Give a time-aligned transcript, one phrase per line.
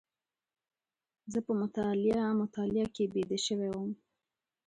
[1.31, 3.91] زه په مطالعه مطالعه کې بيده شوی وم.